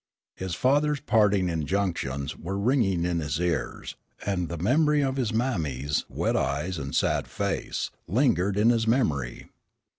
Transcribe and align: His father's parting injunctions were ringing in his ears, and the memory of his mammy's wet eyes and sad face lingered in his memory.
His 0.35 0.55
father's 0.55 0.99
parting 0.99 1.47
injunctions 1.47 2.35
were 2.35 2.57
ringing 2.57 3.05
in 3.05 3.19
his 3.19 3.39
ears, 3.39 3.95
and 4.25 4.49
the 4.49 4.57
memory 4.57 5.03
of 5.03 5.15
his 5.17 5.31
mammy's 5.31 6.05
wet 6.09 6.35
eyes 6.35 6.79
and 6.79 6.95
sad 6.95 7.27
face 7.27 7.91
lingered 8.07 8.57
in 8.57 8.71
his 8.71 8.87
memory. 8.87 9.49